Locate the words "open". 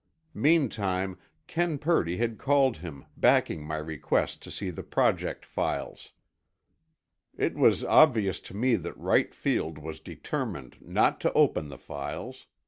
11.33-11.69